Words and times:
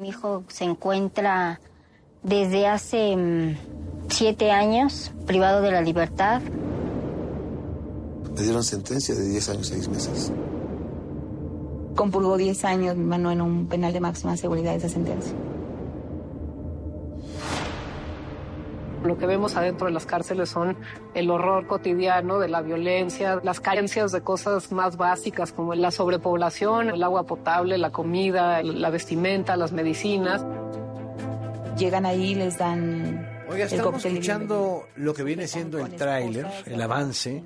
Mi 0.00 0.10
hijo 0.10 0.44
se 0.46 0.62
encuentra 0.62 1.58
desde 2.22 2.68
hace 2.68 3.16
mm, 3.16 3.56
siete 4.08 4.52
años 4.52 5.10
privado 5.26 5.60
de 5.60 5.72
la 5.72 5.80
libertad. 5.80 6.40
Me 8.32 8.40
dieron 8.40 8.62
sentencia 8.62 9.16
de 9.16 9.28
10 9.28 9.48
años, 9.48 9.66
6 9.66 9.88
meses. 9.88 10.32
Compurgó 11.96 12.36
10 12.36 12.64
años 12.64 12.96
mi 12.96 13.06
mano 13.06 13.32
en 13.32 13.40
un 13.40 13.66
penal 13.66 13.92
de 13.92 13.98
máxima 13.98 14.36
seguridad 14.36 14.76
esa 14.76 14.88
sentencia. 14.88 15.32
Lo 19.08 19.16
que 19.16 19.26
vemos 19.26 19.56
adentro 19.56 19.86
de 19.86 19.92
las 19.94 20.04
cárceles 20.04 20.50
son 20.50 20.76
el 21.14 21.30
horror 21.30 21.66
cotidiano 21.66 22.38
de 22.38 22.48
la 22.48 22.60
violencia, 22.60 23.40
las 23.42 23.58
carencias 23.58 24.12
de 24.12 24.20
cosas 24.20 24.70
más 24.70 24.98
básicas 24.98 25.50
como 25.50 25.74
la 25.74 25.90
sobrepoblación, 25.90 26.90
el 26.90 27.02
agua 27.02 27.24
potable, 27.24 27.78
la 27.78 27.90
comida, 27.90 28.62
la 28.62 28.90
vestimenta, 28.90 29.56
las 29.56 29.72
medicinas. 29.72 30.44
Llegan 31.78 32.04
ahí, 32.04 32.34
les 32.34 32.58
dan 32.58 33.26
Oiga, 33.50 33.64
estamos 33.64 34.04
escuchando 34.04 34.86
lo 34.96 35.14
que 35.14 35.22
viene 35.22 35.46
siendo 35.46 35.78
el 35.78 35.96
tráiler, 35.96 36.46
el 36.66 36.82
avance 36.82 37.42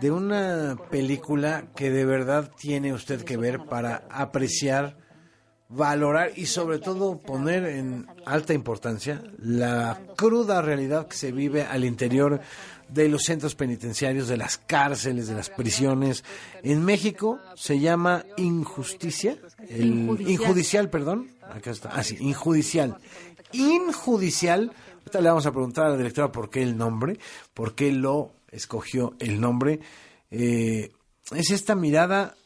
de 0.00 0.10
una 0.10 0.76
película 0.90 1.66
que 1.76 1.90
de 1.90 2.04
verdad 2.04 2.50
tiene 2.58 2.92
usted 2.92 3.22
que 3.22 3.36
ver 3.36 3.60
para 3.66 4.02
apreciar, 4.10 4.96
valorar 5.68 6.32
y 6.36 6.46
sobre 6.46 6.78
todo 6.78 7.18
poner 7.18 7.64
en 7.64 8.06
alta 8.26 8.52
importancia 8.52 9.22
la 9.38 10.00
cruda 10.16 10.62
realidad 10.62 11.08
que 11.08 11.16
se 11.16 11.32
vive 11.32 11.62
al 11.62 11.84
interior 11.84 12.40
de 12.88 13.08
los 13.08 13.22
centros 13.24 13.54
penitenciarios, 13.54 14.28
de 14.28 14.36
las 14.36 14.58
cárceles, 14.58 15.26
de 15.26 15.34
las 15.34 15.50
prisiones. 15.50 16.22
En 16.62 16.84
México 16.84 17.40
se 17.56 17.80
llama 17.80 18.24
injusticia, 18.36 19.38
el 19.68 19.86
Injudicial. 20.20 20.90
perdón, 20.90 21.28
acá 21.50 21.70
está, 21.70 21.90
ah 21.92 22.02
sí, 22.02 22.16
injudicial, 22.20 22.98
injudicial. 23.52 24.72
Ahorita 24.98 25.20
le 25.20 25.28
vamos 25.28 25.46
a 25.46 25.52
preguntar 25.52 25.86
a 25.86 25.90
la 25.90 25.96
directora 25.96 26.30
por 26.30 26.50
qué 26.50 26.62
el 26.62 26.76
nombre, 26.76 27.18
por 27.52 27.74
qué 27.74 27.90
lo 27.90 28.32
escogió 28.50 29.14
el 29.18 29.40
nombre. 29.40 29.80
Eh, 30.30 30.92
es 31.34 31.50
esta 31.50 31.74
mirada 31.74 32.36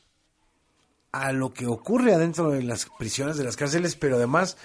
a 1.12 1.32
lo 1.32 1.52
que 1.52 1.66
ocurre 1.66 2.14
adentro 2.14 2.50
de 2.50 2.62
las 2.62 2.86
prisiones, 2.98 3.36
de 3.36 3.44
las 3.44 3.56
cárceles, 3.56 3.96
pero 3.96 4.16
además 4.16 4.56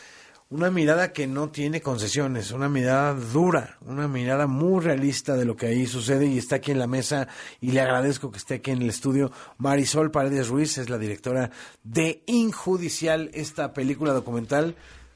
una 0.50 0.70
mirada 0.70 1.14
que 1.14 1.26
no 1.26 1.50
tiene 1.50 1.82
concesiones, 1.82 2.52
una 2.52 2.70
mirada 2.70 3.14
dura, 3.14 3.78
una 3.82 4.08
mirada 4.08 4.46
muy 4.46 4.84
realista 4.84 5.36
de 5.36 5.46
lo 5.46 5.56
que 5.56 5.66
ahí 5.66 5.88
sucede 5.88 6.28
y 6.28 6.38
está 6.38 6.58
aquí 6.58 6.72
en 6.72 6.78
la 6.78 6.86
mesa 6.86 7.28
y 7.60 7.72
le 7.72 7.82
agradezco 7.82 8.30
que 8.30 8.38
esté 8.38 8.56
aquí 8.56 8.72
en 8.72 8.84
el 8.84 8.90
estudio. 8.90 9.32
Marisol 9.58 10.12
Paredes 10.12 10.50
Ruiz 10.50 10.78
es 10.78 10.90
la 10.92 11.00
directora 11.00 11.50
de 11.84 12.22
Injudicial, 12.28 13.32
esta 13.34 13.74
película 13.74 14.14
documental 14.14 14.76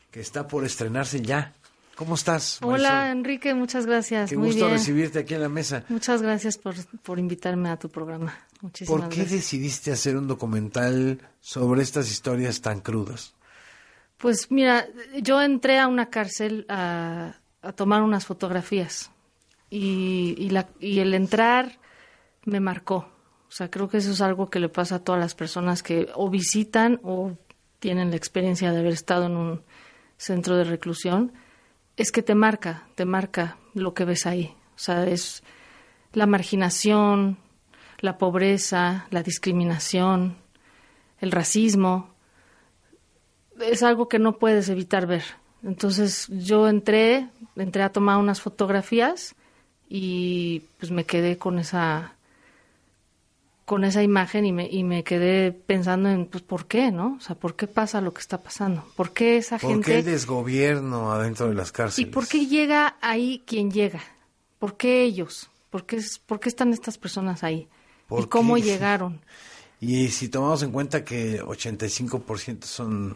que 0.09 0.22
está 0.22 0.47
por 0.47 0.66
estrenarse 0.66 1.22
ya. 1.22 1.53
¿Cómo 1.95 2.16
estás? 2.16 2.59
Hola? 2.62 3.12
Enrique, 3.12 3.53
muchas 3.53 3.86
gracias. 3.88 4.30
Qué 4.30 4.38
Muy 4.38 4.47
gusto 4.47 4.66
bien. 4.66 4.78
recibirte 4.78 5.19
aquí 5.19 5.34
en 5.34 5.41
la 5.41 5.50
mesa. 5.50 5.84
Muchas 5.89 6.22
gracias 6.22 6.58
por, 6.58 6.75
por 7.03 7.17
invitarme 7.17 7.69
a 7.69 7.78
tu 7.78 7.89
programa. 7.89 8.36
Muchísimas 8.61 9.02
¿Por 9.02 9.09
qué 9.09 9.17
gracias. 9.17 9.31
decidiste 9.39 9.91
hacer 9.91 10.17
un 10.17 10.27
documental 10.27 11.19
sobre 11.39 11.81
estas 11.81 12.09
historias 12.11 12.61
tan 12.61 12.81
crudas? 12.81 13.33
Pues 14.17 14.50
mira, 14.50 14.88
yo 15.22 15.41
entré 15.41 15.80
a 15.80 15.88
una 15.88 16.09
cárcel 16.09 16.66
a, 16.69 17.35
a 17.61 17.72
tomar 17.73 18.02
unas 18.02 18.25
fotografías 18.25 19.11
y, 19.69 20.35
y, 20.38 20.50
la, 20.50 20.67
y 20.80 21.00
el 21.00 21.13
entrar 21.13 21.78
me 22.45 22.59
marcó. 22.59 23.09
O 23.47 23.52
sea, 23.52 23.69
creo 23.69 23.88
que 23.88 23.97
eso 23.97 24.11
es 24.11 24.22
algo 24.22 24.50
que 24.50 24.59
le 24.59 24.69
pasa 24.69 24.95
a 24.95 25.00
todas 25.03 25.22
las 25.22 25.35
personas 25.35 25.83
que 25.83 26.09
o 26.16 26.30
visitan 26.30 27.00
o 27.03 27.38
tienen 27.80 28.09
la 28.09 28.16
experiencia 28.17 28.72
de 28.72 28.80
haber 28.80 28.94
estado 28.94 29.28
en 29.28 29.38
un 29.38 29.61
centro 30.17 30.58
de 30.58 30.63
reclusión. 30.63 31.31
Es 31.95 32.11
que 32.11 32.23
te 32.23 32.35
marca, 32.35 32.88
te 32.95 33.05
marca 33.05 33.58
lo 33.73 33.94
que 33.94 34.03
ves 34.05 34.25
ahí. 34.25 34.53
O 34.75 34.80
sea, 34.80 35.05
es 35.05 35.44
la 36.13 36.25
marginación, 36.25 37.38
la 38.00 38.18
pobreza, 38.18 39.08
la 39.09 39.24
discriminación, 39.24 40.38
el 41.19 41.31
racismo 41.31 42.09
es 43.59 43.81
algo 43.84 44.08
que 44.08 44.19
no 44.19 44.38
puedes 44.38 44.69
evitar 44.69 45.08
ver. 45.08 45.24
Entonces 45.63 46.28
yo 46.30 46.68
entré, 46.68 47.28
entré 47.56 47.81
a 47.84 47.91
tomar 47.91 48.18
unas 48.19 48.40
fotografías 48.41 49.35
y 49.90 50.62
pues 50.80 50.91
me 50.91 51.06
quedé 51.06 51.38
con 51.38 51.58
esa 51.59 52.13
con 53.66 53.84
esa 53.84 54.02
imagen 54.02 54.46
y 54.46 54.53
me, 54.53 54.66
y 54.69 54.85
me 54.85 55.03
quedé 55.03 55.52
pensando 55.52 56.08
en 56.09 56.25
pues 56.28 56.41
por 56.41 56.68
qué, 56.68 56.90
¿no? 56.90 57.16
O 57.18 57.19
sea, 57.19 57.35
¿por 57.35 57.58
qué 57.58 57.68
pasa 57.68 58.00
lo 58.00 58.14
que 58.14 58.22
está 58.22 58.41
pasando? 58.41 58.85
¿Por 58.96 59.12
qué 59.12 59.35
esa 59.35 59.59
¿Por 59.59 59.72
gente 59.72 59.91
qué 59.91 60.00
el 60.00 60.06
desgobierno 60.06 61.12
adentro 61.12 61.50
de 61.50 61.56
las 61.56 61.69
¿Y 61.69 61.74
cárceles? 61.74 62.14
por 62.14 62.28
qué 62.29 62.46
llega 62.46 62.96
ahí 63.02 63.44
quien 63.46 63.69
llega? 63.69 64.00
¿Por 64.59 64.78
qué 64.78 65.03
ellos? 65.03 65.50
¿Por 65.69 65.85
qué, 65.85 65.97
es- 65.97 66.18
por 66.19 66.40
qué 66.40 66.47
están 66.47 66.72
estas 66.72 66.97
personas 66.97 67.44
ahí? 67.44 67.68
¿Por 68.07 68.23
¿Y 68.23 68.28
cómo 68.28 68.57
llegaron? 68.57 69.22
Y 69.79 70.07
si 70.07 70.28
tomamos 70.29 70.63
en 70.63 70.72
cuenta 70.72 71.06
que 71.06 71.40
85% 71.40 72.63
son 72.63 73.16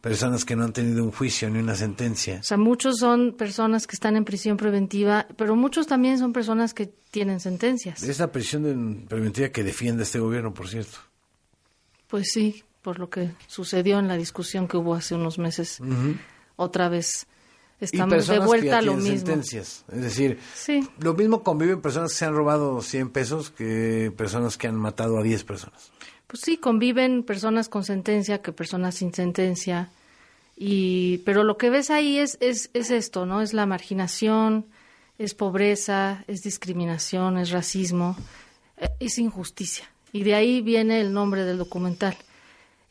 personas 0.00 0.44
que 0.44 0.54
no 0.54 0.62
han 0.62 0.72
tenido 0.72 1.02
un 1.02 1.10
juicio 1.10 1.50
ni 1.50 1.58
una 1.58 1.74
sentencia. 1.74 2.38
O 2.38 2.42
sea, 2.44 2.56
muchos 2.56 2.98
son 2.98 3.32
personas 3.32 3.88
que 3.88 3.96
están 3.96 4.14
en 4.14 4.24
prisión 4.24 4.56
preventiva, 4.56 5.26
pero 5.36 5.56
muchos 5.56 5.88
también 5.88 6.18
son 6.18 6.32
personas 6.32 6.74
que 6.74 6.86
tienen 7.10 7.40
sentencias. 7.40 8.04
Es 8.04 8.20
la 8.20 8.30
prisión 8.30 9.06
preventiva 9.08 9.48
que 9.48 9.64
defiende 9.64 10.04
este 10.04 10.20
gobierno, 10.20 10.54
por 10.54 10.68
cierto. 10.68 10.98
Pues 12.06 12.28
sí, 12.32 12.62
por 12.82 13.00
lo 13.00 13.10
que 13.10 13.32
sucedió 13.48 13.98
en 13.98 14.06
la 14.06 14.16
discusión 14.16 14.68
que 14.68 14.76
hubo 14.76 14.94
hace 14.94 15.16
unos 15.16 15.40
meses. 15.40 15.80
Otra 16.54 16.88
vez 16.88 17.26
estamos 17.80 18.12
y 18.12 18.16
de 18.16 18.16
personas 18.16 18.40
que 18.40 18.46
vuelta 18.46 18.78
a 18.78 18.82
lo 18.82 18.94
mismo. 18.94 19.16
sentencias. 19.16 19.84
Es 19.92 20.00
decir, 20.02 20.38
Sí. 20.54 20.88
lo 20.98 21.14
mismo 21.14 21.42
conviven 21.42 21.80
personas 21.80 22.12
que 22.12 22.18
se 22.18 22.24
han 22.24 22.34
robado 22.34 22.80
100 22.82 23.10
pesos 23.10 23.50
que 23.50 24.12
personas 24.16 24.56
que 24.56 24.68
han 24.68 24.76
matado 24.76 25.18
a 25.18 25.22
10 25.22 25.44
personas. 25.44 25.90
Pues 26.26 26.40
sí, 26.42 26.56
conviven 26.56 27.22
personas 27.22 27.68
con 27.68 27.84
sentencia 27.84 28.42
que 28.42 28.52
personas 28.52 28.96
sin 28.96 29.12
sentencia. 29.14 29.90
Y, 30.56 31.18
pero 31.18 31.44
lo 31.44 31.56
que 31.58 31.70
ves 31.70 31.90
ahí 31.90 32.18
es, 32.18 32.38
es, 32.40 32.70
es 32.72 32.90
esto, 32.90 33.26
¿no? 33.26 33.42
Es 33.42 33.52
la 33.52 33.66
marginación, 33.66 34.66
es 35.18 35.34
pobreza, 35.34 36.24
es 36.26 36.42
discriminación, 36.42 37.36
es 37.38 37.50
racismo, 37.50 38.16
eh, 38.78 38.88
es 38.98 39.18
injusticia. 39.18 39.84
Y 40.12 40.22
de 40.22 40.34
ahí 40.34 40.62
viene 40.62 41.00
el 41.00 41.12
nombre 41.12 41.44
del 41.44 41.58
documental. 41.58 42.16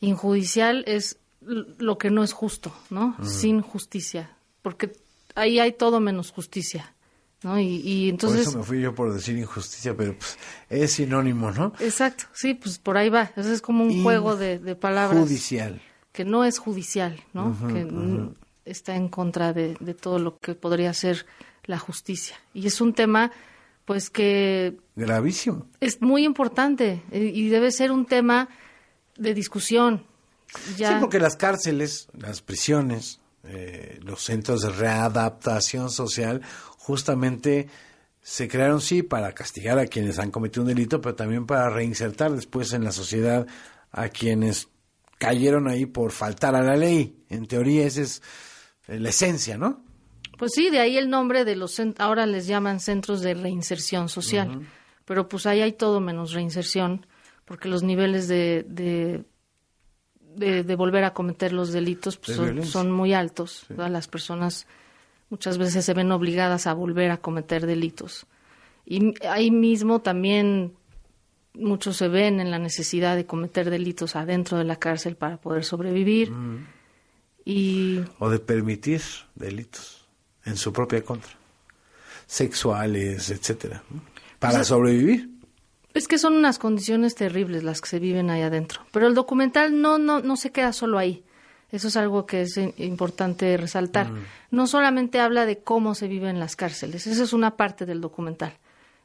Injudicial 0.00 0.84
es 0.86 1.18
lo 1.40 1.98
que 1.98 2.10
no 2.10 2.22
es 2.22 2.32
justo, 2.32 2.72
¿no? 2.90 3.16
Sin 3.24 3.60
justicia. 3.62 4.30
Porque 4.66 4.90
ahí 5.36 5.60
hay 5.60 5.72
todo 5.74 6.00
menos 6.00 6.32
justicia, 6.32 6.92
¿no? 7.44 7.60
Y, 7.60 7.76
y 7.84 8.08
entonces... 8.08 8.40
por 8.46 8.48
eso 8.50 8.58
me 8.58 8.64
fui 8.64 8.80
yo 8.80 8.96
por 8.96 9.14
decir 9.14 9.38
injusticia, 9.38 9.96
pero 9.96 10.16
pues, 10.18 10.36
es 10.68 10.92
sinónimo, 10.94 11.52
¿no? 11.52 11.72
Exacto, 11.78 12.24
sí, 12.32 12.54
pues 12.54 12.78
por 12.80 12.96
ahí 12.96 13.08
va. 13.08 13.30
Eso 13.36 13.52
es 13.52 13.62
como 13.62 13.84
un 13.84 13.92
In- 13.92 14.02
juego 14.02 14.34
de, 14.34 14.58
de 14.58 14.74
palabras 14.74 15.20
Judicial. 15.22 15.80
que 16.10 16.24
no 16.24 16.44
es 16.44 16.58
judicial, 16.58 17.22
¿no? 17.32 17.56
que 17.68 17.86
está 18.68 18.96
en 18.96 19.08
contra 19.08 19.52
de, 19.52 19.76
de 19.78 19.94
todo 19.94 20.18
lo 20.18 20.38
que 20.40 20.56
podría 20.56 20.92
ser 20.94 21.24
la 21.66 21.78
justicia. 21.78 22.34
Y 22.52 22.66
es 22.66 22.80
un 22.80 22.92
tema, 22.92 23.30
pues, 23.84 24.10
que 24.10 24.76
Gravísimo. 24.96 25.66
es 25.78 26.00
muy 26.02 26.24
importante 26.24 27.04
y, 27.12 27.18
y 27.18 27.48
debe 27.50 27.70
ser 27.70 27.92
un 27.92 28.04
tema 28.06 28.48
de 29.16 29.32
discusión. 29.32 30.04
Ya, 30.76 30.94
Sí, 30.94 30.96
porque 31.00 31.20
las 31.20 31.36
cárceles, 31.36 32.08
las 32.18 32.42
prisiones, 32.42 33.20
eh, 33.48 33.98
los 34.02 34.22
centros 34.22 34.62
de 34.62 34.70
readaptación 34.70 35.90
social, 35.90 36.42
justamente 36.78 37.68
se 38.20 38.48
crearon, 38.48 38.80
sí, 38.80 39.02
para 39.02 39.32
castigar 39.32 39.78
a 39.78 39.86
quienes 39.86 40.18
han 40.18 40.30
cometido 40.30 40.62
un 40.62 40.68
delito, 40.68 41.00
pero 41.00 41.14
también 41.14 41.46
para 41.46 41.70
reinsertar 41.70 42.32
después 42.32 42.72
en 42.72 42.82
la 42.82 42.90
sociedad 42.90 43.46
a 43.92 44.08
quienes 44.08 44.68
cayeron 45.18 45.68
ahí 45.68 45.86
por 45.86 46.12
faltar 46.12 46.54
a 46.54 46.62
la 46.62 46.76
ley. 46.76 47.24
En 47.28 47.46
teoría, 47.46 47.86
esa 47.86 48.02
es 48.02 48.22
eh, 48.88 48.98
la 48.98 49.10
esencia, 49.10 49.56
¿no? 49.56 49.84
Pues 50.38 50.52
sí, 50.54 50.70
de 50.70 50.80
ahí 50.80 50.98
el 50.98 51.08
nombre 51.08 51.44
de 51.44 51.56
los 51.56 51.80
ahora 51.98 52.26
les 52.26 52.46
llaman 52.46 52.80
centros 52.80 53.22
de 53.22 53.34
reinserción 53.34 54.08
social, 54.08 54.66
pero 55.04 55.28
pues 55.28 55.46
ahí 55.46 55.62
hay 55.62 55.72
todo 55.72 56.00
menos 56.00 56.32
reinserción, 56.32 57.06
porque 57.46 57.68
los 57.68 57.82
niveles 57.82 58.28
de, 58.28 58.66
de, 58.68 59.24
de, 60.36 60.62
de 60.62 60.76
volver 60.76 61.04
a 61.04 61.12
cometer 61.12 61.52
los 61.52 61.72
delitos 61.72 62.16
pues, 62.16 62.38
De 62.38 62.64
son, 62.64 62.90
muy 62.90 63.14
altos. 63.14 63.66
Las 63.68 64.08
personas 64.08 64.66
muchas 65.30 65.58
veces 65.58 65.84
se 65.84 65.94
ven 65.94 66.12
obligadas 66.12 66.66
a 66.66 66.74
volver 66.74 67.10
a 67.10 67.16
cometer 67.16 67.66
delitos. 67.66 68.26
Y 68.84 69.14
ahí 69.26 69.50
mismo 69.50 70.00
también 70.00 70.74
muchos 71.54 71.96
se 71.96 72.08
ven 72.08 72.40
en 72.40 72.50
la 72.50 72.58
necesidad 72.58 73.16
de 73.16 73.26
cometer 73.26 73.70
delitos 73.70 74.14
adentro 74.14 74.58
de 74.58 74.64
la 74.64 74.76
cárcel 74.76 75.16
para 75.16 75.38
poder 75.38 75.64
sobrevivir. 75.64 76.32
Y 77.44 78.00
O 78.18 78.28
de 78.28 78.38
permitir 78.38 79.02
delitos 79.34 80.06
en 80.44 80.56
su 80.56 80.72
propia 80.72 81.02
contra. 81.02 81.32
Sexuales, 82.26 83.30
etcétera. 83.30 83.82
Para 84.38 84.64
sobrevivir. 84.64 85.35
Es 85.96 86.08
que 86.08 86.18
son 86.18 86.34
unas 86.34 86.58
condiciones 86.58 87.14
terribles 87.14 87.64
las 87.64 87.80
que 87.80 87.88
se 87.88 87.98
viven 87.98 88.28
ahí 88.28 88.42
adentro. 88.42 88.82
Pero 88.92 89.06
el 89.06 89.14
documental 89.14 89.80
no, 89.80 89.96
no, 89.96 90.20
no 90.20 90.36
se 90.36 90.52
queda 90.52 90.74
solo 90.74 90.98
ahí. 90.98 91.24
Eso 91.72 91.88
es 91.88 91.96
algo 91.96 92.26
que 92.26 92.42
es 92.42 92.58
importante 92.76 93.56
resaltar. 93.56 94.10
No 94.50 94.66
solamente 94.66 95.20
habla 95.20 95.46
de 95.46 95.58
cómo 95.58 95.94
se 95.94 96.06
vive 96.06 96.28
en 96.28 96.38
las 96.38 96.54
cárceles, 96.54 97.06
esa 97.06 97.24
es 97.24 97.32
una 97.32 97.56
parte 97.56 97.86
del 97.86 98.02
documental. 98.02 98.52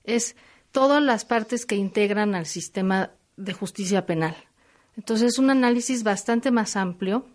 Es 0.03 0.35
todas 0.73 1.01
las 1.01 1.23
partes 1.23 1.65
que 1.65 1.75
integran 1.75 2.35
al 2.35 2.45
sistema 2.45 3.11
de 3.37 3.53
justicia 3.53 4.05
penal. 4.05 4.35
Entonces 4.97 5.33
es 5.33 5.39
un 5.39 5.49
análisis 5.49 6.03
bastante 6.03 6.51
más 6.51 6.75
amplio 6.75 7.25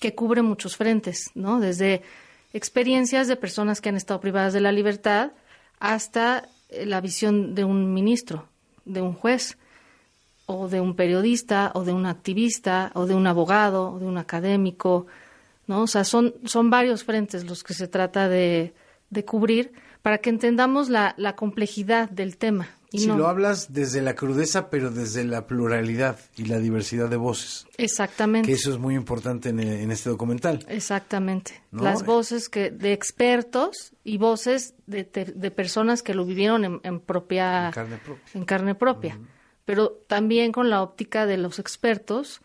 que 0.00 0.16
cubre 0.16 0.42
muchos 0.42 0.76
frentes, 0.76 1.30
¿no? 1.34 1.60
Desde 1.60 2.02
experiencias 2.52 3.28
de 3.28 3.36
personas 3.36 3.80
que 3.80 3.90
han 3.90 3.96
estado 3.96 4.20
privadas 4.20 4.52
de 4.52 4.60
la 4.60 4.72
libertad 4.72 5.30
hasta 5.78 6.48
eh, 6.68 6.84
la 6.84 7.00
visión 7.00 7.54
de 7.54 7.62
un 7.64 7.94
ministro, 7.94 8.48
de 8.84 9.00
un 9.00 9.14
juez, 9.14 9.58
o 10.46 10.68
de 10.68 10.80
un 10.80 10.94
periodista, 10.94 11.72
o 11.74 11.84
de 11.84 11.92
un 11.92 12.06
activista, 12.06 12.90
o 12.94 13.06
de 13.06 13.14
un 13.14 13.26
abogado, 13.26 13.92
o 13.92 13.98
de 13.98 14.06
un 14.06 14.18
académico, 14.18 15.06
¿no? 15.66 15.82
O 15.82 15.86
sea, 15.86 16.04
son, 16.04 16.34
son 16.44 16.70
varios 16.70 17.04
frentes 17.04 17.44
los 17.44 17.62
que 17.62 17.74
se 17.74 17.88
trata 17.88 18.28
de, 18.28 18.74
de 19.10 19.24
cubrir 19.24 19.72
para 20.02 20.18
que 20.18 20.30
entendamos 20.30 20.88
la, 20.88 21.14
la 21.16 21.36
complejidad 21.36 22.10
del 22.10 22.36
tema. 22.36 22.68
Y 22.92 22.98
si 22.98 23.06
lo 23.06 23.26
hablas 23.26 23.72
desde 23.72 24.02
la 24.02 24.14
crudeza, 24.14 24.68
pero 24.68 24.90
desde 24.90 25.24
la 25.24 25.46
pluralidad 25.46 26.18
y 26.36 26.44
la 26.44 26.58
diversidad 26.58 27.08
de 27.08 27.16
voces. 27.16 27.66
Exactamente. 27.78 28.46
Que 28.48 28.52
eso 28.52 28.70
es 28.70 28.78
muy 28.78 28.94
importante 28.94 29.48
en, 29.48 29.60
en 29.60 29.90
este 29.90 30.10
documental. 30.10 30.64
Exactamente. 30.68 31.62
Las 31.70 32.04
voces 32.04 32.50
que 32.50 32.70
de 32.70 32.92
expertos 32.92 33.94
y 34.04 34.18
voces 34.18 34.74
de, 34.86 35.04
de 35.04 35.50
personas 35.50 36.02
que 36.02 36.12
lo 36.12 36.26
vivieron 36.26 36.64
en, 36.66 36.80
en 36.82 37.00
propia... 37.00 37.68
En 37.68 37.72
carne 37.72 37.96
propia. 37.96 38.30
En 38.34 38.44
carne 38.44 38.74
propia. 38.74 39.18
Pero 39.64 39.92
también 40.06 40.52
con 40.52 40.68
la 40.68 40.82
óptica 40.82 41.24
de 41.24 41.38
los 41.38 41.58
expertos, 41.58 42.42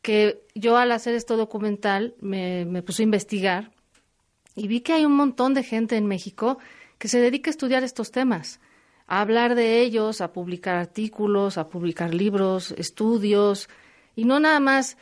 que 0.00 0.44
yo 0.54 0.76
al 0.76 0.92
hacer 0.92 1.14
este 1.14 1.34
documental 1.34 2.14
me, 2.20 2.64
me 2.66 2.82
puse 2.82 3.02
a 3.02 3.04
investigar 3.04 3.72
y 4.54 4.68
vi 4.68 4.80
que 4.80 4.92
hay 4.92 5.04
un 5.04 5.16
montón 5.16 5.54
de 5.54 5.62
gente 5.62 5.96
en 5.96 6.06
México 6.06 6.58
que 6.98 7.08
se 7.08 7.20
dedica 7.20 7.50
a 7.50 7.52
estudiar 7.52 7.82
estos 7.82 8.10
temas 8.10 8.60
a 9.08 9.20
hablar 9.22 9.54
de 9.54 9.80
ellos, 9.80 10.20
a 10.20 10.32
publicar 10.32 10.76
artículos, 10.76 11.58
a 11.58 11.68
publicar 11.68 12.14
libros, 12.14 12.72
estudios, 12.72 13.68
y 14.14 14.24
no 14.24 14.38
nada 14.38 14.60
más 14.60 14.98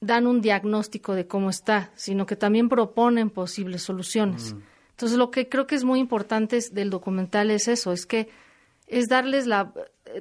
dan 0.00 0.26
un 0.26 0.40
diagnóstico 0.40 1.14
de 1.14 1.26
cómo 1.26 1.50
está, 1.50 1.90
sino 1.94 2.24
que 2.24 2.36
también 2.36 2.68
proponen 2.68 3.28
posibles 3.28 3.82
soluciones. 3.82 4.54
Entonces, 4.90 5.18
lo 5.18 5.30
que 5.30 5.48
creo 5.48 5.66
que 5.66 5.74
es 5.74 5.84
muy 5.84 5.98
importante 5.98 6.58
del 6.72 6.88
documental 6.88 7.50
es 7.50 7.68
eso, 7.68 7.92
es 7.92 8.06
que 8.06 8.28
es 8.86 9.08
darles 9.08 9.46
la, 9.46 9.72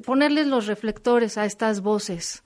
ponerles 0.05 0.47
los 0.47 0.67
reflectores 0.67 1.37
a 1.37 1.45
estas 1.45 1.81
voces 1.81 2.43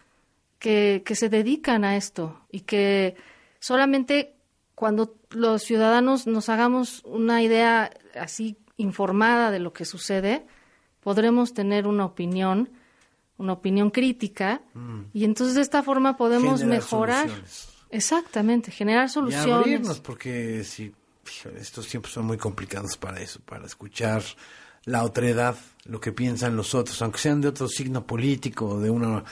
que, 0.60 1.04
que 1.06 1.16
se 1.16 1.30
dedican 1.30 1.84
a 1.84 1.98
esto 1.98 2.40
y 2.52 2.62
que 2.62 3.16
solamente 3.60 4.36
cuando 4.76 5.16
los 5.32 5.64
ciudadanos 5.64 6.28
nos 6.28 6.50
hagamos 6.50 7.02
una 7.06 7.42
idea 7.42 7.92
así 8.16 8.58
informada 8.78 9.52
de 9.52 9.60
lo 9.60 9.74
que 9.74 9.86
sucede, 9.86 10.46
podremos 11.04 11.54
tener 11.54 11.88
una 11.88 12.06
opinión, 12.06 12.70
una 13.38 13.54
opinión 13.54 13.90
crítica, 13.92 14.62
y 15.14 15.26
entonces 15.26 15.56
de 15.56 15.62
esta 15.62 15.84
forma 15.84 16.18
podemos 16.18 16.62
Generar 16.62 16.80
mejorar. 16.82 17.28
soluciones. 17.30 17.68
Exactamente, 17.90 18.72
generar 18.72 19.06
Y 19.06 19.10
soluciones. 19.10 19.52
abrirnos, 19.54 20.00
porque 20.00 20.64
si 20.64 20.92
estos 21.60 21.88
tiempos 21.88 22.12
son 22.12 22.26
muy 22.26 22.38
complicados 22.38 22.98
para 22.98 23.20
eso, 23.22 23.40
para 23.46 23.66
escuchar 23.66 24.24
la 24.86 25.04
otredad, 25.04 25.56
lo 25.86 26.00
que 26.02 26.12
piensan 26.12 26.56
los 26.56 26.74
otros, 26.76 27.02
aunque 27.02 27.20
sean 27.20 27.40
de 27.42 27.48
otro 27.50 27.68
signo 27.68 28.06
político, 28.06 28.80
de 28.80 28.90
una 28.90 29.24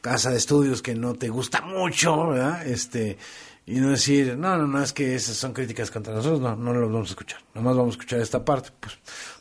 casa 0.00 0.30
de 0.30 0.38
estudios 0.38 0.82
que 0.82 0.94
no 0.94 1.14
te 1.14 1.28
gusta 1.28 1.60
mucho, 1.62 2.28
¿verdad? 2.28 2.66
Este, 2.66 3.16
y 3.70 3.80
no 3.80 3.90
decir, 3.90 4.36
no, 4.36 4.56
no, 4.58 4.66
no, 4.66 4.82
es 4.82 4.92
que 4.92 5.14
esas 5.14 5.36
son 5.36 5.52
críticas 5.52 5.90
contra 5.90 6.12
nosotros, 6.14 6.40
no, 6.40 6.56
no 6.56 6.72
los 6.74 6.90
vamos 6.92 7.08
a 7.08 7.12
escuchar, 7.12 7.40
nomás 7.54 7.76
vamos 7.76 7.94
a 7.94 7.96
escuchar 7.98 8.20
esta 8.20 8.44
parte, 8.44 8.70
pues 8.80 8.98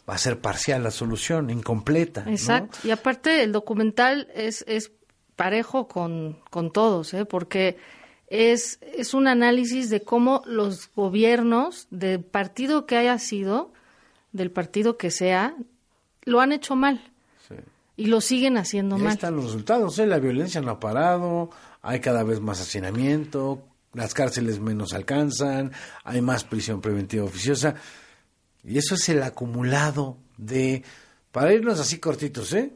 va 0.10 0.14
a 0.16 0.18
ser 0.18 0.40
parcial 0.40 0.84
la 0.84 0.92
solución, 0.92 1.50
incompleta. 1.50 2.24
¿no? 2.26 2.32
Exacto. 2.32 2.78
Y 2.84 2.92
aparte 2.92 3.44
el 3.44 3.52
documental 3.52 4.28
es, 4.36 4.64
es 4.68 4.92
parejo 5.36 5.88
con, 5.88 6.38
con 6.50 6.72
todos, 6.72 7.14
¿eh? 7.14 7.26
porque 7.26 7.78
es, 8.28 8.80
es 8.82 9.14
un 9.14 9.28
análisis 9.28 9.90
de 9.90 10.02
cómo 10.02 10.44
los 10.46 10.90
gobiernos, 10.96 11.88
del 11.90 12.22
partido 12.24 12.86
que 12.86 12.98
haya 12.98 13.18
sido, 13.20 13.72
del 14.32 14.52
partido 14.52 14.98
que 14.98 15.10
sea, 15.12 15.56
lo 16.24 16.40
han 16.42 16.52
hecho 16.52 16.76
mal 16.76 17.02
Sí. 17.48 17.56
y 17.98 18.06
lo 18.06 18.22
siguen 18.22 18.58
haciendo 18.58 18.96
Y 18.98 19.00
ahí 19.00 19.04
mal. 19.06 19.14
están 19.14 19.36
los 19.36 19.46
resultados, 19.46 19.98
¿eh? 19.98 20.06
la 20.06 20.20
violencia 20.20 20.62
no 20.62 20.72
ha 20.72 20.80
parado, 20.80 21.50
hay 21.82 22.00
cada 22.00 22.24
vez 22.24 22.40
más 22.42 22.62
hacinamiento, 22.62 23.64
las 23.94 24.14
cárceles 24.14 24.60
menos 24.60 24.94
alcanzan, 24.94 25.72
hay 26.04 26.22
más 26.22 26.44
prisión 26.44 26.82
preventiva 26.82 27.24
oficiosa, 27.24 27.76
y 28.64 28.78
eso 28.78 28.96
es 28.96 29.10
el 29.10 29.24
acumulado 29.24 30.18
de, 30.38 30.84
para 31.32 31.54
irnos 31.54 31.80
así 31.80 32.00
cortitos, 32.00 32.54
¿eh? 32.54 32.74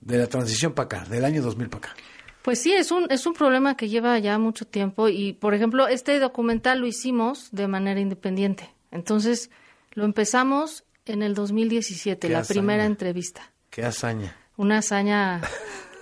De 0.00 0.18
la 0.18 0.26
transición 0.26 0.72
para 0.72 0.86
acá, 0.86 1.04
del 1.08 1.24
año 1.24 1.42
2000 1.42 1.68
para 1.68 1.90
acá. 1.90 1.96
Pues 2.42 2.60
sí, 2.60 2.72
es 2.72 2.90
un, 2.90 3.06
es 3.10 3.24
un 3.26 3.34
problema 3.34 3.76
que 3.76 3.88
lleva 3.88 4.18
ya 4.18 4.36
mucho 4.38 4.66
tiempo 4.66 5.08
y, 5.08 5.32
por 5.32 5.54
ejemplo, 5.54 5.86
este 5.86 6.18
documental 6.18 6.80
lo 6.80 6.88
hicimos 6.88 7.48
de 7.52 7.68
manera 7.68 8.00
independiente. 8.00 8.68
Entonces, 8.90 9.50
lo 9.92 10.04
empezamos 10.04 10.84
en 11.06 11.22
el 11.22 11.34
2017, 11.34 12.26
Qué 12.26 12.32
la 12.32 12.40
hazaña. 12.40 12.60
primera 12.60 12.84
entrevista. 12.84 13.52
Qué 13.70 13.84
hazaña. 13.84 14.36
Una 14.56 14.78
hazaña 14.78 15.40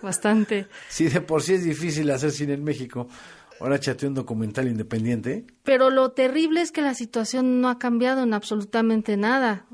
bastante... 0.00 0.66
Si 0.88 1.08
de 1.08 1.20
por 1.20 1.42
sí 1.42 1.54
es 1.54 1.64
difícil 1.64 2.10
hacer 2.10 2.30
cine 2.30 2.54
en 2.54 2.64
México, 2.64 3.06
ahora 3.60 3.76
échate 3.76 4.06
un 4.06 4.14
documental 4.14 4.66
independiente. 4.68 5.44
Pero 5.62 5.90
lo 5.90 6.12
terrible 6.12 6.60
es 6.62 6.72
que 6.72 6.82
la 6.82 6.94
situación 6.94 7.60
no 7.60 7.68
ha 7.68 7.78
cambiado 7.78 8.22
en 8.22 8.34
absolutamente 8.34 9.16
nada. 9.16 9.66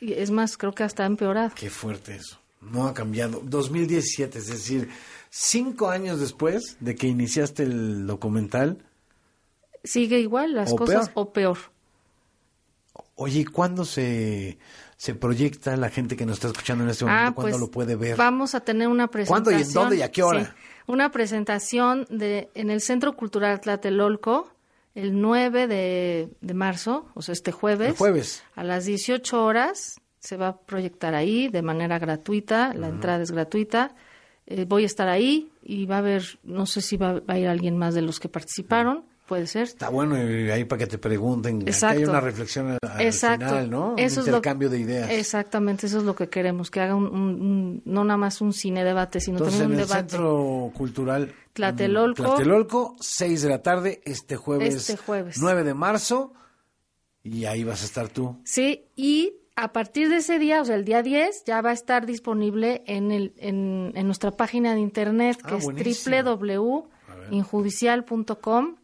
Es 0.00 0.30
más, 0.30 0.56
creo 0.56 0.72
que 0.72 0.84
hasta 0.84 1.04
ha 1.04 1.06
empeorado. 1.06 1.52
Qué 1.54 1.70
fuerte 1.70 2.16
eso. 2.16 2.38
No 2.60 2.86
ha 2.86 2.94
cambiado. 2.94 3.40
2017, 3.44 4.38
es 4.38 4.46
decir, 4.48 4.88
cinco 5.30 5.90
años 5.90 6.20
después 6.20 6.76
de 6.80 6.94
que 6.94 7.08
iniciaste 7.08 7.64
el 7.64 8.06
documental. 8.06 8.78
Sigue 9.84 10.20
igual 10.20 10.54
las 10.54 10.72
¿O 10.72 10.76
cosas 10.76 11.08
peor? 11.08 11.12
o 11.14 11.32
peor. 11.32 11.58
Oye, 13.16 13.40
¿y 13.40 13.44
cuándo 13.44 13.84
se, 13.84 14.58
se 15.02 15.16
proyecta 15.16 15.76
la 15.76 15.90
gente 15.90 16.14
que 16.14 16.24
nos 16.24 16.34
está 16.36 16.46
escuchando 16.46 16.84
en 16.84 16.90
este 16.90 17.04
momento? 17.04 17.30
Ah, 17.30 17.34
¿Cuándo 17.34 17.50
pues 17.50 17.60
lo 17.60 17.70
puede 17.72 17.96
ver? 17.96 18.16
vamos 18.16 18.54
a 18.54 18.60
tener 18.60 18.86
una 18.86 19.08
¿Cuándo 19.08 19.50
presentación. 19.50 19.58
y 19.58 19.62
en 19.66 19.74
dónde 19.74 19.96
y 19.96 20.02
a 20.02 20.12
qué 20.12 20.22
hora? 20.22 20.44
Sí, 20.44 20.50
una 20.86 21.10
presentación 21.10 22.06
de 22.08 22.50
en 22.54 22.70
el 22.70 22.80
Centro 22.80 23.16
Cultural 23.16 23.60
Tlatelolco 23.60 24.52
el 24.94 25.20
9 25.20 25.66
de, 25.66 26.28
de 26.40 26.54
marzo, 26.54 27.08
o 27.14 27.22
sea, 27.22 27.32
este 27.32 27.50
jueves. 27.50 27.88
El 27.88 27.96
jueves. 27.96 28.44
A 28.54 28.62
las 28.62 28.84
18 28.84 29.44
horas 29.44 30.00
se 30.20 30.36
va 30.36 30.46
a 30.46 30.56
proyectar 30.58 31.16
ahí 31.16 31.48
de 31.48 31.62
manera 31.62 31.98
gratuita, 31.98 32.72
la 32.72 32.86
entrada 32.86 33.24
es 33.24 33.32
gratuita. 33.32 33.96
Eh, 34.46 34.66
voy 34.68 34.84
a 34.84 34.86
estar 34.86 35.08
ahí 35.08 35.50
y 35.64 35.86
va 35.86 35.96
a 35.96 35.98
haber, 35.98 36.38
no 36.44 36.64
sé 36.66 36.80
si 36.80 36.96
va, 36.96 37.14
va 37.14 37.34
a 37.34 37.38
ir 37.40 37.48
alguien 37.48 37.76
más 37.76 37.94
de 37.94 38.02
los 38.02 38.20
que 38.20 38.28
participaron, 38.28 39.04
puede 39.32 39.46
ser. 39.46 39.62
Está 39.62 39.88
bueno 39.88 40.22
y 40.22 40.50
ahí 40.50 40.64
para 40.64 40.80
que 40.80 40.86
te 40.86 40.98
pregunten. 40.98 41.62
Exacto. 41.62 41.98
haya 42.00 42.10
una 42.10 42.20
reflexión 42.20 42.76
al, 42.82 43.00
Exacto. 43.00 43.46
final, 43.46 43.70
¿no? 43.70 43.94
Eso 43.96 43.96
un 43.96 44.00
es 44.06 44.16
lo- 44.16 44.22
intercambio 44.36 44.68
de 44.68 44.78
ideas. 44.80 45.10
Exactamente, 45.10 45.86
eso 45.86 45.98
es 45.98 46.04
lo 46.04 46.14
que 46.14 46.28
queremos, 46.28 46.70
que 46.70 46.80
haga 46.80 46.94
un, 46.94 47.06
un- 47.06 47.40
un- 47.40 47.82
no 47.86 48.04
nada 48.04 48.18
más 48.18 48.42
un 48.42 48.52
cine 48.52 48.84
debate, 48.84 49.20
sino 49.20 49.38
Entonces, 49.38 49.60
también 49.60 49.80
en 49.80 49.84
un 49.86 49.88
el 49.88 49.88
debate. 49.88 50.10
Centro 50.10 50.70
Cultural 50.74 51.32
Tlatelolco. 51.54 52.22
mm, 52.22 52.26
Tlatelolco, 52.26 52.96
6 53.00 53.40
de 53.42 53.48
la 53.48 53.62
tarde, 53.62 54.02
este 54.04 54.36
jueves, 54.36 54.74
Este 54.74 54.96
jueves. 54.98 55.38
9 55.40 55.64
de 55.64 55.72
marzo, 55.74 56.34
y 57.22 57.46
ahí 57.46 57.64
vas 57.64 57.80
a 57.82 57.86
estar 57.86 58.08
tú. 58.08 58.36
Sí, 58.44 58.84
y 58.96 59.34
a 59.56 59.72
partir 59.72 60.08
de 60.10 60.16
ese 60.16 60.38
día, 60.38 60.60
o 60.60 60.64
sea, 60.64 60.74
el 60.76 60.84
día 60.84 61.02
10, 61.02 61.44
ya 61.46 61.60
va 61.62 61.70
a 61.70 61.74
estar 61.74 62.04
disponible 62.06 62.82
en, 62.86 63.12
el, 63.12 63.32
en, 63.38 63.92
en 63.94 64.06
nuestra 64.06 64.30
página 64.32 64.74
de 64.74 64.80
internet, 64.80 65.38
que 65.42 65.54
Ah, 65.54 65.58
es 65.58 65.64
www.injudicial.com. 66.14 68.76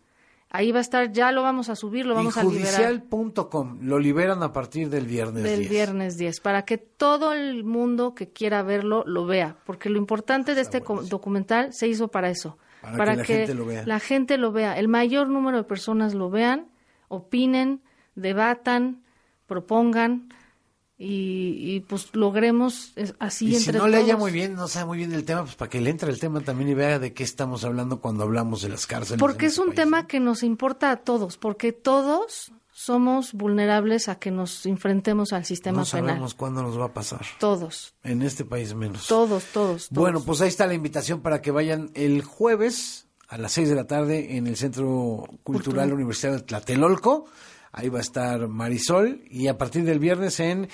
Ahí 0.50 0.72
va 0.72 0.78
a 0.78 0.80
estar, 0.80 1.12
ya 1.12 1.30
lo 1.30 1.42
vamos 1.42 1.68
a 1.68 1.76
subir, 1.76 2.06
lo 2.06 2.14
vamos 2.14 2.38
a 2.38 2.42
liberar 2.42 2.94
Injudicial.com, 2.94 3.80
lo 3.82 3.98
liberan 3.98 4.42
a 4.42 4.52
partir 4.52 4.88
del 4.88 5.06
viernes 5.06 5.42
del 5.42 5.60
10. 5.60 5.70
viernes 5.70 6.16
10, 6.16 6.40
para 6.40 6.64
que 6.64 6.78
todo 6.78 7.34
el 7.34 7.64
mundo 7.64 8.14
que 8.14 8.30
quiera 8.30 8.62
verlo 8.62 9.04
lo 9.06 9.26
vea, 9.26 9.56
porque 9.66 9.90
lo 9.90 9.98
importante 9.98 10.54
de 10.54 10.62
este 10.62 10.80
documental 10.80 11.74
se 11.74 11.86
hizo 11.86 12.08
para 12.08 12.30
eso, 12.30 12.56
Para 12.80 13.22
que 13.22 13.46
la 13.46 13.46
gente 13.46 13.54
lo 13.54 13.66
vea. 13.66 13.82
la 13.84 14.00
gente 14.00 14.38
lo 14.38 14.52
vea, 14.52 14.78
el 14.78 14.88
mayor 14.88 15.28
número 15.28 15.58
de 15.58 15.64
personas 15.64 16.14
lo 16.14 16.30
vean, 16.30 16.68
opinen, 17.08 17.82
debatan, 18.14 19.02
propongan 19.46 20.32
y, 21.00 21.76
y, 21.76 21.80
pues 21.80 22.08
logremos 22.14 22.92
así 23.20 23.46
Y 23.46 23.50
si 23.52 23.56
entre 23.68 23.78
no 23.78 23.86
le 23.86 23.98
haya 23.98 24.08
todos. 24.14 24.20
muy 24.20 24.32
bien, 24.32 24.54
no 24.54 24.66
sabe 24.66 24.86
muy 24.86 24.98
bien 24.98 25.12
el 25.12 25.24
tema, 25.24 25.44
pues 25.44 25.54
para 25.54 25.68
que 25.70 25.80
le 25.80 25.90
entre 25.90 26.10
el 26.10 26.18
tema 26.18 26.40
también 26.40 26.70
y 26.70 26.74
vea 26.74 26.98
de 26.98 27.12
qué 27.14 27.22
estamos 27.22 27.64
hablando 27.64 28.00
cuando 28.00 28.24
hablamos 28.24 28.62
de 28.62 28.68
las 28.68 28.86
cárceles. 28.86 29.20
Porque 29.20 29.46
es 29.46 29.52
este 29.52 29.60
un 29.62 29.68
país, 29.68 29.76
tema 29.76 30.02
¿no? 30.02 30.08
que 30.08 30.18
nos 30.20 30.42
importa 30.42 30.90
a 30.90 30.96
todos, 30.96 31.36
porque 31.36 31.72
todos 31.72 32.50
somos 32.72 33.32
vulnerables 33.32 34.08
a 34.08 34.18
que 34.18 34.30
nos 34.30 34.64
enfrentemos 34.66 35.32
al 35.32 35.44
sistema 35.44 35.78
No 35.82 35.84
penal. 35.84 36.06
sabemos 36.10 36.34
cuándo 36.34 36.62
nos 36.62 36.78
va 36.78 36.86
a 36.86 36.92
pasar. 36.94 37.24
Todos, 37.38 37.94
En 38.02 38.22
este 38.22 38.44
país 38.44 38.74
menos. 38.74 39.06
todos, 39.06 39.44
todos, 39.52 39.88
todos. 39.88 39.90
Bueno, 39.90 40.20
pues 40.24 40.40
ahí 40.40 40.48
está 40.48 40.66
la 40.66 40.74
invitación 40.74 41.20
para 41.20 41.40
que 41.42 41.50
vayan 41.52 41.90
el 41.94 42.22
jueves 42.22 43.06
a 43.28 43.36
las 43.38 43.52
6 43.52 43.68
de 43.68 43.74
la 43.74 43.86
tarde 43.86 44.36
en 44.36 44.46
el 44.46 44.56
Centro 44.56 45.28
Cultural 45.42 45.92
Universitario 45.92 46.38
de 46.38 46.44
Tlatelolco. 46.44 47.26
Ahí 47.72 47.90
va 47.90 47.98
a 47.98 48.02
estar 48.02 48.48
Marisol 48.48 49.22
y 49.28 49.48
a 49.48 49.58
partir 49.58 49.84
del 49.84 49.98
viernes 49.98 50.40
en 50.40 50.68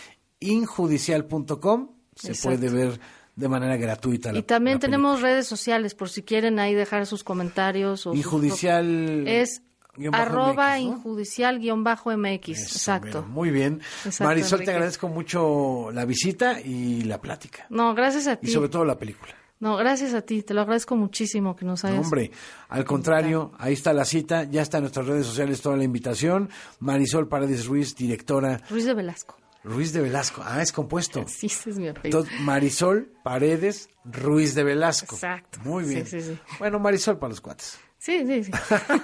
injudicial.com 0.52 1.88
se 2.14 2.28
Exacto. 2.28 2.58
puede 2.60 2.70
ver 2.72 3.00
de 3.36 3.48
manera 3.48 3.76
gratuita. 3.76 4.32
la- 4.32 4.38
Y 4.38 4.42
también 4.42 4.76
la 4.76 4.80
tenemos 4.80 5.20
redes 5.20 5.46
sociales 5.46 5.94
por 5.94 6.08
si 6.08 6.22
quieren 6.22 6.58
ahí 6.60 6.74
dejar 6.74 7.06
sus 7.06 7.24
comentarios. 7.24 8.06
O 8.06 8.10
sus- 8.12 8.16
Injudicial. 8.18 9.26
Es 9.26 9.62
guion 9.96 10.14
arroba 10.14 10.76
MX, 10.78 10.84
¿no? 10.86 10.92
injudicial 10.96 11.58
guion 11.58 11.82
bajo 11.84 12.10
MX. 12.12 12.48
Eso, 12.58 12.74
Exacto. 12.76 13.22
Muy 13.22 13.50
bien. 13.50 13.80
Exacto, 14.04 14.24
Marisol, 14.24 14.50
te 14.50 14.54
Enrique. 14.64 14.70
agradezco 14.72 15.08
mucho 15.08 15.90
la 15.92 16.04
visita 16.04 16.60
y 16.60 17.02
la 17.02 17.20
plática. 17.20 17.66
No, 17.70 17.94
gracias 17.94 18.26
a 18.28 18.36
ti. 18.36 18.46
Y 18.48 18.50
sobre 18.52 18.68
todo 18.68 18.84
la 18.84 18.96
película. 18.98 19.32
No, 19.60 19.76
gracias 19.76 20.12
a 20.14 20.20
ti. 20.22 20.42
Te 20.42 20.52
lo 20.52 20.60
agradezco 20.60 20.94
muchísimo 20.94 21.56
que 21.56 21.64
nos 21.64 21.82
No, 21.84 21.90
hayas. 21.90 22.04
hombre, 22.04 22.30
al 22.68 22.84
contrario, 22.84 23.52
ahí 23.58 23.72
está 23.72 23.92
la 23.92 24.04
cita, 24.04 24.44
ya 24.44 24.62
está 24.62 24.78
en 24.78 24.82
nuestras 24.84 25.06
redes 25.06 25.26
sociales 25.26 25.60
toda 25.62 25.76
la 25.76 25.84
invitación. 25.84 26.50
Marisol 26.80 27.28
Paredes 27.28 27.66
Ruiz, 27.66 27.94
directora 27.96 28.60
Ruiz 28.68 28.84
de 28.84 28.94
Velasco. 28.94 29.36
Ruiz 29.64 29.92
de 29.92 30.02
Velasco. 30.02 30.42
Ah, 30.44 30.62
es 30.62 30.73
compuesto. 30.73 31.25
Sí, 31.35 31.47
ese 31.47 31.71
es 31.71 31.78
mi 31.78 31.88
apellido. 31.88 32.21
Entonces, 32.21 32.40
Marisol 32.42 33.12
Paredes 33.25 33.88
Ruiz 34.04 34.54
de 34.54 34.62
Velasco. 34.62 35.16
Exacto. 35.16 35.59
Muy 35.64 35.85
bien. 35.85 36.06
Sí, 36.06 36.21
sí, 36.21 36.33
sí. 36.33 36.38
Bueno, 36.59 36.78
Marisol 36.78 37.18
para 37.18 37.30
los 37.30 37.40
cuates. 37.40 37.78
Sí, 37.99 38.23
sí, 38.26 38.44
sí. 38.44 38.52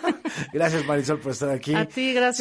Gracias, 0.53 0.87
Marisol, 0.87 1.21
por 1.21 1.33
estar 1.33 1.49
aquí. 1.49 1.75
A 1.75 1.89
ti, 1.89 2.13
gracias. 2.13 2.37